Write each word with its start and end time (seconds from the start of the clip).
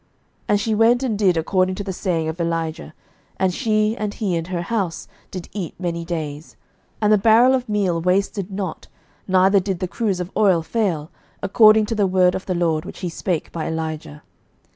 11:017:015 0.01 0.09
And 0.49 0.59
she 0.61 0.73
went 0.73 1.03
and 1.03 1.19
did 1.19 1.37
according 1.37 1.75
to 1.75 1.83
the 1.83 1.93
saying 1.93 2.27
of 2.27 2.41
Elijah: 2.41 2.95
and 3.37 3.53
she, 3.53 3.95
and 3.95 4.15
he, 4.15 4.35
and 4.35 4.47
her 4.47 4.63
house, 4.63 5.07
did 5.29 5.47
eat 5.51 5.75
many 5.77 6.03
days. 6.03 6.55
11:017:016 6.55 6.55
And 7.03 7.13
the 7.13 7.17
barrel 7.19 7.53
of 7.53 7.69
meal 7.69 8.01
wasted 8.01 8.49
not, 8.49 8.87
neither 9.27 9.59
did 9.59 9.77
the 9.77 9.87
cruse 9.87 10.19
of 10.19 10.31
oil 10.35 10.63
fail, 10.63 11.11
according 11.43 11.85
to 11.85 11.93
the 11.93 12.07
word 12.07 12.33
of 12.33 12.47
the 12.47 12.55
LORD, 12.55 12.83
which 12.83 13.01
he 13.01 13.09
spake 13.09 13.51
by 13.51 13.67
Elijah. 13.67 14.23